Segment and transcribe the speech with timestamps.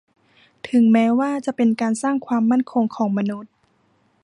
[0.69, 3.51] ถึงแม้ว่าจะเป็นการสร้างความมั่นคงของมนุษย์